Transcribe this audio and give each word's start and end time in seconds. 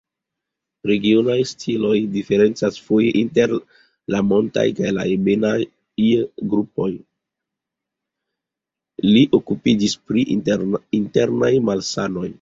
Li 0.85 1.01
okupiĝis 9.39 9.97
pri 10.09 10.25
internaj 11.01 11.53
malsanoj. 11.69 12.27